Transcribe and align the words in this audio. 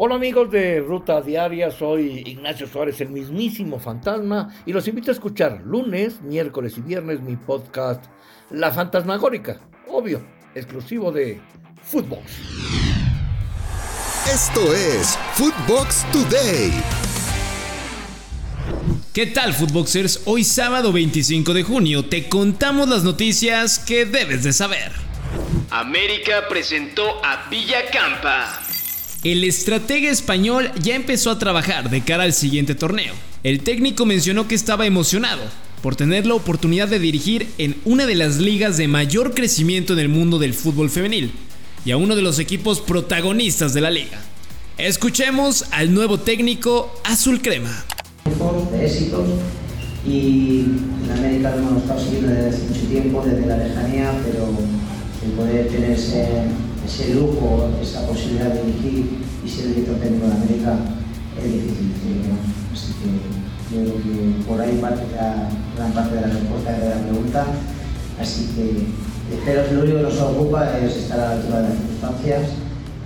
Hola 0.00 0.14
amigos 0.14 0.48
de 0.52 0.78
Ruta 0.78 1.20
Diaria, 1.20 1.72
soy 1.72 2.22
Ignacio 2.24 2.68
Suárez, 2.68 3.00
el 3.00 3.08
mismísimo 3.08 3.80
fantasma, 3.80 4.54
y 4.64 4.72
los 4.72 4.86
invito 4.86 5.10
a 5.10 5.14
escuchar 5.14 5.62
lunes, 5.64 6.22
miércoles 6.22 6.78
y 6.78 6.82
viernes 6.82 7.20
mi 7.20 7.34
podcast 7.34 8.04
La 8.48 8.70
Fantasmagórica, 8.70 9.58
obvio, 9.88 10.24
exclusivo 10.54 11.10
de 11.10 11.40
Footbox. 11.82 12.22
Esto 14.32 14.72
es 14.72 15.18
Footbox 15.34 16.06
Today. 16.12 16.70
¿Qué 19.12 19.26
tal, 19.26 19.52
Footboxers? 19.52 20.22
Hoy 20.26 20.44
sábado 20.44 20.92
25 20.92 21.52
de 21.54 21.64
junio 21.64 22.04
te 22.04 22.28
contamos 22.28 22.88
las 22.88 23.02
noticias 23.02 23.80
que 23.80 24.06
debes 24.06 24.44
de 24.44 24.52
saber. 24.52 24.92
América 25.70 26.44
presentó 26.48 27.02
a 27.24 27.48
Villacampa. 27.50 28.67
El 29.24 29.42
estratega 29.42 30.10
español 30.10 30.70
ya 30.80 30.94
empezó 30.94 31.32
a 31.32 31.40
trabajar 31.40 31.90
de 31.90 32.02
cara 32.02 32.22
al 32.22 32.32
siguiente 32.32 32.76
torneo. 32.76 33.12
El 33.42 33.60
técnico 33.64 34.06
mencionó 34.06 34.46
que 34.46 34.54
estaba 34.54 34.86
emocionado 34.86 35.42
por 35.82 35.96
tener 35.96 36.24
la 36.24 36.34
oportunidad 36.34 36.86
de 36.86 37.00
dirigir 37.00 37.48
en 37.58 37.74
una 37.84 38.06
de 38.06 38.14
las 38.14 38.38
ligas 38.38 38.76
de 38.76 38.86
mayor 38.86 39.34
crecimiento 39.34 39.92
en 39.92 39.98
el 39.98 40.08
mundo 40.08 40.38
del 40.38 40.54
fútbol 40.54 40.88
femenil 40.88 41.32
y 41.84 41.90
a 41.90 41.96
uno 41.96 42.14
de 42.14 42.22
los 42.22 42.38
equipos 42.38 42.80
protagonistas 42.80 43.74
de 43.74 43.80
la 43.80 43.90
liga. 43.90 44.20
Escuchemos 44.76 45.64
al 45.72 45.92
nuevo 45.92 46.20
técnico 46.20 46.94
Azul 47.02 47.42
Crema. 47.42 47.84
Ese 56.88 57.14
lujo, 57.14 57.68
esa 57.82 58.06
posibilidad 58.06 58.46
de 58.46 58.64
dirigir 58.64 59.18
y 59.44 59.48
ser 59.48 59.68
director 59.68 59.96
técnico 59.96 60.26
de 60.26 60.32
América 60.32 60.78
es 61.36 61.52
difícil. 61.52 62.32
Así 62.72 62.92
que 62.98 63.76
yo 63.76 63.82
creo 63.84 64.02
que 64.02 64.44
por 64.48 64.60
ahí 64.60 64.78
parte 64.80 65.02
la, 65.14 65.50
gran 65.76 65.92
parte 65.92 66.14
de 66.14 66.20
la 66.22 66.26
respuesta 66.28 66.72
de 66.72 66.88
la 66.88 67.00
pregunta. 67.02 67.46
Así 68.18 68.48
que 68.56 69.36
espero 69.36 69.68
que 69.68 69.74
lo 69.74 69.82
único 69.82 69.96
que 69.98 70.02
nos 70.02 70.18
ocupa 70.18 70.78
es 70.78 70.96
estar 70.96 71.20
a 71.20 71.28
la 71.28 71.32
altura 71.32 71.56
de 71.60 71.68
las 71.68 71.78
circunstancias 71.78 72.42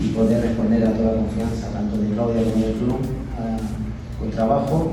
y 0.00 0.08
poder 0.08 0.42
responder 0.42 0.84
a 0.84 0.92
toda 0.92 1.12
la 1.12 1.18
confianza, 1.18 1.68
tanto 1.72 1.96
de 1.96 2.14
Claudia 2.14 2.42
como 2.42 2.66
del 2.66 2.74
club, 2.74 2.98
con 4.18 4.30
trabajo 4.30 4.92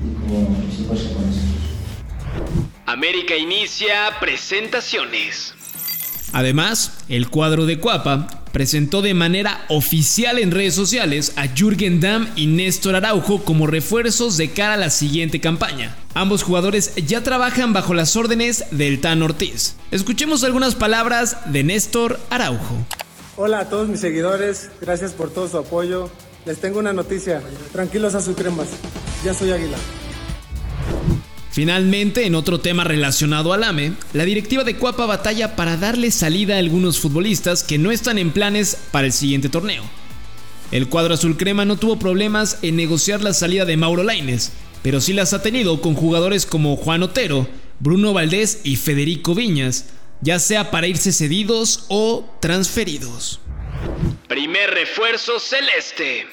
y 0.00 0.30
con, 0.30 0.70
si 0.70 0.84
fuese 0.84 1.12
con 1.12 1.24
éxito. 1.24 1.60
América 2.86 3.36
inicia 3.36 4.18
presentaciones. 4.20 5.54
Además, 6.32 6.92
el 7.08 7.28
cuadro 7.28 7.66
de 7.66 7.78
Cuapa 7.78 8.28
presentó 8.52 9.02
de 9.02 9.14
manera 9.14 9.64
oficial 9.68 10.38
en 10.38 10.50
redes 10.50 10.74
sociales 10.74 11.32
a 11.36 11.48
Jürgen 11.48 12.00
Damm 12.00 12.28
y 12.36 12.46
Néstor 12.46 12.96
Araujo 12.96 13.42
como 13.44 13.66
refuerzos 13.66 14.36
de 14.36 14.50
cara 14.50 14.74
a 14.74 14.76
la 14.76 14.90
siguiente 14.90 15.40
campaña. 15.40 15.96
Ambos 16.14 16.42
jugadores 16.42 16.94
ya 17.06 17.22
trabajan 17.22 17.72
bajo 17.72 17.94
las 17.94 18.16
órdenes 18.16 18.64
del 18.70 19.00
Tan 19.00 19.22
Ortiz. 19.22 19.76
Escuchemos 19.90 20.44
algunas 20.44 20.74
palabras 20.74 21.36
de 21.46 21.64
Néstor 21.64 22.18
Araujo. 22.30 22.86
Hola 23.36 23.60
a 23.60 23.68
todos 23.68 23.88
mis 23.88 24.00
seguidores, 24.00 24.70
gracias 24.80 25.12
por 25.12 25.30
todo 25.30 25.48
su 25.48 25.58
apoyo. 25.58 26.10
Les 26.46 26.58
tengo 26.58 26.78
una 26.78 26.92
noticia, 26.92 27.42
tranquilos 27.72 28.14
a 28.14 28.20
sus 28.20 28.34
cremas, 28.36 28.68
ya 29.24 29.34
soy 29.34 29.52
Águila. 29.52 29.76
Finalmente, 31.52 32.26
en 32.26 32.36
otro 32.36 32.60
tema 32.60 32.84
relacionado 32.84 33.52
al 33.52 33.64
AME, 33.64 33.94
la 34.12 34.24
directiva 34.24 34.62
de 34.62 34.76
Cuapa 34.76 35.04
batalla 35.06 35.56
para 35.56 35.76
darle 35.76 36.12
salida 36.12 36.54
a 36.54 36.58
algunos 36.58 37.00
futbolistas 37.00 37.64
que 37.64 37.76
no 37.76 37.90
están 37.90 38.18
en 38.18 38.30
planes 38.30 38.76
para 38.92 39.06
el 39.06 39.12
siguiente 39.12 39.48
torneo. 39.48 39.82
El 40.70 40.88
cuadro 40.88 41.14
azul 41.14 41.36
crema 41.36 41.64
no 41.64 41.76
tuvo 41.76 41.98
problemas 41.98 42.58
en 42.62 42.76
negociar 42.76 43.22
la 43.22 43.34
salida 43.34 43.64
de 43.64 43.76
Mauro 43.76 44.04
Laines, 44.04 44.52
pero 44.82 45.00
sí 45.00 45.12
las 45.12 45.32
ha 45.32 45.42
tenido 45.42 45.80
con 45.80 45.94
jugadores 45.94 46.46
como 46.46 46.76
Juan 46.76 47.02
Otero, 47.02 47.48
Bruno 47.80 48.12
Valdés 48.12 48.60
y 48.62 48.76
Federico 48.76 49.34
Viñas, 49.34 49.86
ya 50.20 50.38
sea 50.38 50.70
para 50.70 50.86
irse 50.86 51.12
cedidos 51.12 51.86
o 51.88 52.24
transferidos. 52.40 53.40
Primer 54.28 54.70
refuerzo 54.70 55.40
celeste. 55.40 56.26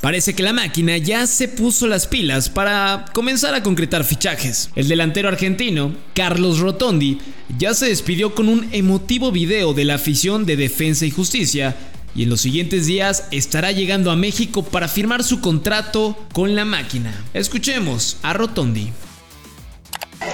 Parece 0.00 0.34
que 0.34 0.42
la 0.42 0.54
máquina 0.54 0.96
ya 0.96 1.26
se 1.26 1.46
puso 1.46 1.86
las 1.86 2.06
pilas 2.06 2.48
para 2.48 3.04
comenzar 3.12 3.54
a 3.54 3.62
concretar 3.62 4.02
fichajes. 4.02 4.70
El 4.74 4.88
delantero 4.88 5.28
argentino, 5.28 5.94
Carlos 6.14 6.58
Rotondi, 6.58 7.18
ya 7.58 7.74
se 7.74 7.88
despidió 7.88 8.34
con 8.34 8.48
un 8.48 8.66
emotivo 8.72 9.30
video 9.30 9.74
de 9.74 9.84
la 9.84 9.96
afición 9.96 10.46
de 10.46 10.56
Defensa 10.56 11.04
y 11.04 11.10
Justicia 11.10 11.76
y 12.14 12.22
en 12.22 12.30
los 12.30 12.40
siguientes 12.40 12.86
días 12.86 13.24
estará 13.30 13.72
llegando 13.72 14.10
a 14.10 14.16
México 14.16 14.64
para 14.64 14.88
firmar 14.88 15.22
su 15.22 15.42
contrato 15.42 16.16
con 16.32 16.54
la 16.54 16.64
máquina. 16.64 17.12
Escuchemos 17.34 18.16
a 18.22 18.32
Rotondi. 18.32 18.90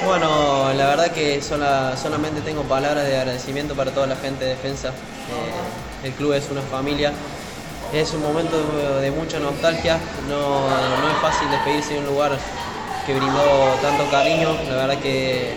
Bueno, 0.04 0.72
la 0.75 0.87
verdad 0.87 1.10
que 1.10 1.43
solamente 1.43 2.41
tengo 2.43 2.62
palabras 2.62 3.04
de 3.04 3.16
agradecimiento 3.16 3.75
para 3.75 3.91
toda 3.91 4.06
la 4.06 4.16
gente 4.16 4.44
de 4.44 4.50
Defensa. 4.50 4.91
Eh, 4.91 6.06
el 6.06 6.12
club 6.12 6.34
es 6.34 6.48
una 6.53 6.62
familia 6.62 7.12
es 7.93 8.13
un 8.13 8.23
momento 8.23 8.57
de, 9.01 9.11
mucha 9.11 9.39
nostalgia, 9.39 9.99
no, 10.29 10.67
es 10.69 11.21
fácil 11.23 11.51
despedirse 11.51 11.95
de 11.95 12.01
un 12.01 12.07
lugar 12.07 12.39
que 13.07 13.15
brindó 13.15 13.43
tanto 13.83 14.11
cariño, 14.11 14.55
la 14.69 14.77
verdad 14.77 14.99
que 14.99 15.55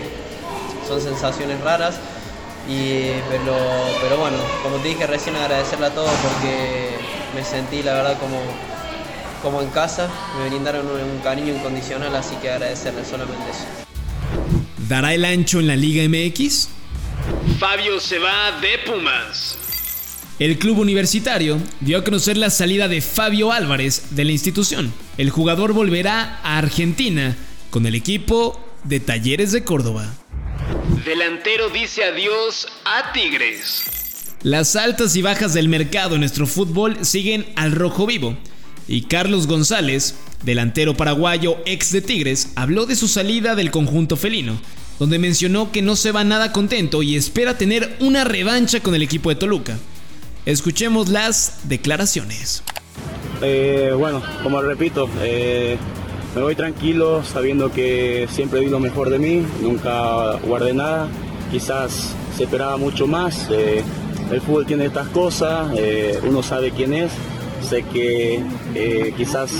son 0.86 1.00
sensaciones 1.00 1.60
raras, 1.60 1.96
y, 2.68 3.10
pero, 3.28 3.56
pero 4.00 4.16
bueno, 4.18 4.36
como 4.62 4.76
te 4.76 4.88
dije 4.88 5.06
recién 5.06 5.36
agradecerle 5.36 5.86
a 5.86 5.90
todos 5.90 6.10
porque 6.22 6.90
me 7.34 7.44
sentí 7.44 7.82
la 7.82 7.94
verdad 7.94 8.18
como, 8.18 8.40
como 9.42 9.62
en 9.62 9.70
casa, 9.70 10.08
me 10.38 10.48
brindaron 10.48 10.86
un, 10.86 11.00
un 11.00 11.18
cariño 11.20 11.54
incondicional, 11.54 12.14
así 12.14 12.36
que 12.36 12.50
agradecerle 12.50 13.04
solamente 13.04 13.50
eso. 13.50 13.64
¿Dará 14.88 15.14
el 15.14 15.24
ancho 15.24 15.60
en 15.60 15.68
la 15.68 15.76
Liga 15.76 16.02
MX? 16.08 16.68
Fabio 17.58 18.00
se 18.00 18.18
va 18.18 18.58
de 18.60 18.78
Pumas. 18.86 19.59
El 20.40 20.58
club 20.58 20.78
universitario 20.78 21.60
dio 21.80 21.98
a 21.98 22.02
conocer 22.02 22.38
la 22.38 22.48
salida 22.48 22.88
de 22.88 23.02
Fabio 23.02 23.52
Álvarez 23.52 24.04
de 24.12 24.24
la 24.24 24.32
institución. 24.32 24.90
El 25.18 25.28
jugador 25.28 25.74
volverá 25.74 26.40
a 26.42 26.56
Argentina 26.56 27.36
con 27.68 27.84
el 27.84 27.94
equipo 27.94 28.58
de 28.84 29.00
Talleres 29.00 29.52
de 29.52 29.64
Córdoba. 29.64 30.14
Delantero 31.04 31.68
dice 31.68 32.04
adiós 32.04 32.66
a 32.86 33.12
Tigres. 33.12 33.82
Las 34.42 34.76
altas 34.76 35.14
y 35.14 35.20
bajas 35.20 35.52
del 35.52 35.68
mercado 35.68 36.14
en 36.14 36.20
nuestro 36.20 36.46
fútbol 36.46 37.04
siguen 37.04 37.44
al 37.54 37.72
rojo 37.72 38.06
vivo. 38.06 38.38
Y 38.88 39.02
Carlos 39.02 39.46
González, 39.46 40.14
delantero 40.42 40.96
paraguayo 40.96 41.58
ex 41.66 41.92
de 41.92 42.00
Tigres, 42.00 42.52
habló 42.54 42.86
de 42.86 42.96
su 42.96 43.08
salida 43.08 43.56
del 43.56 43.70
conjunto 43.70 44.16
felino, 44.16 44.58
donde 44.98 45.18
mencionó 45.18 45.70
que 45.70 45.82
no 45.82 45.96
se 45.96 46.12
va 46.12 46.24
nada 46.24 46.50
contento 46.50 47.02
y 47.02 47.16
espera 47.16 47.58
tener 47.58 47.94
una 48.00 48.24
revancha 48.24 48.80
con 48.80 48.94
el 48.94 49.02
equipo 49.02 49.28
de 49.28 49.36
Toluca. 49.36 49.78
Escuchemos 50.46 51.08
las 51.08 51.68
declaraciones. 51.68 52.62
Eh, 53.42 53.92
bueno, 53.96 54.22
como 54.42 54.60
repito, 54.62 55.08
eh, 55.20 55.76
me 56.34 56.42
voy 56.42 56.54
tranquilo 56.54 57.22
sabiendo 57.24 57.70
que 57.72 58.26
siempre 58.30 58.60
di 58.60 58.68
lo 58.68 58.80
mejor 58.80 59.10
de 59.10 59.18
mí, 59.18 59.46
nunca 59.60 60.36
guardé 60.44 60.72
nada, 60.72 61.08
quizás 61.50 62.14
se 62.36 62.44
esperaba 62.44 62.76
mucho 62.76 63.06
más, 63.06 63.48
eh, 63.50 63.82
el 64.30 64.40
fútbol 64.40 64.66
tiene 64.66 64.86
estas 64.86 65.08
cosas, 65.08 65.68
uno 66.22 66.42
sabe 66.42 66.70
quién 66.70 66.94
es, 66.94 67.10
sé 67.68 67.82
que 67.82 68.42
quizás 69.16 69.50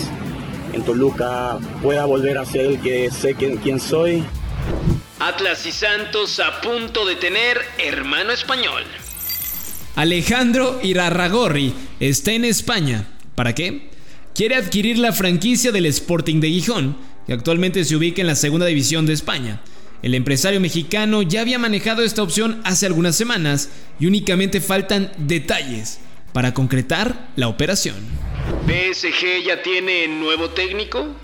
en 0.73 0.83
Toluca 0.83 1.59
pueda 1.83 2.05
volver 2.05 2.39
a 2.39 2.45
ser 2.45 2.67
el 2.67 2.81
que 2.81 3.11
sé 3.11 3.35
quién, 3.35 3.57
quién 3.57 3.81
soy. 3.81 4.23
Atlas 5.19 5.67
y 5.67 5.73
Santos 5.73 6.39
a 6.39 6.61
punto 6.61 7.05
de 7.05 7.17
tener 7.17 7.61
hermano 7.79 8.31
español. 8.31 8.85
Alejandro 10.01 10.81
Irarragorri 10.83 11.75
está 12.01 12.33
en 12.33 12.47
España. 12.47 13.07
¿Para 13.35 13.55
qué? 13.55 13.91
Quiere 14.35 14.55
adquirir 14.55 14.97
la 14.97 15.13
franquicia 15.13 15.73
del 15.73 15.85
Sporting 15.85 16.41
de 16.41 16.49
Gijón, 16.49 16.97
que 17.27 17.35
actualmente 17.35 17.85
se 17.85 17.97
ubica 17.97 18.23
en 18.23 18.27
la 18.27 18.35
segunda 18.35 18.65
división 18.65 19.05
de 19.05 19.13
España. 19.13 19.61
El 20.01 20.15
empresario 20.15 20.59
mexicano 20.59 21.21
ya 21.21 21.43
había 21.43 21.59
manejado 21.59 22.03
esta 22.03 22.23
opción 22.23 22.63
hace 22.65 22.87
algunas 22.87 23.15
semanas 23.15 23.69
y 23.99 24.07
únicamente 24.07 24.63
faltan 24.63 25.13
detalles 25.19 26.01
para 26.33 26.55
concretar 26.55 27.29
la 27.37 27.49
operación. 27.49 27.97
¿PSG 28.67 29.45
ya 29.47 29.61
tiene 29.61 30.09
nuevo 30.09 30.49
técnico? 30.49 31.15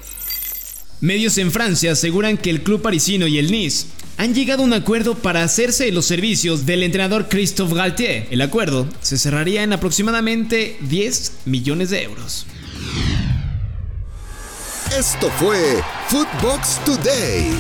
Medios 1.07 1.39
en 1.39 1.53
Francia 1.53 1.93
aseguran 1.93 2.37
que 2.37 2.51
el 2.51 2.65
club 2.65 2.83
parisino 2.83 3.29
y 3.29 3.39
el 3.39 3.53
Nice 3.53 3.87
han 4.17 4.35
llegado 4.35 4.63
a 4.65 4.67
un 4.67 4.73
acuerdo 4.73 5.15
para 5.15 5.45
hacerse 5.45 5.93
los 5.93 6.05
servicios 6.05 6.67
del 6.67 6.83
entrenador 6.83 7.29
Christophe 7.29 7.77
Galtier. 7.77 8.27
El 8.33 8.41
acuerdo 8.41 8.89
se 9.03 9.17
cerraría 9.17 9.63
en 9.63 9.73
aproximadamente 9.73 10.77
10 10.81 11.43
millones 11.45 11.91
de 11.91 12.03
euros. 12.03 12.45
Esto 14.99 15.31
fue 15.39 15.81
Footbox 16.09 16.85
Today. 16.85 17.53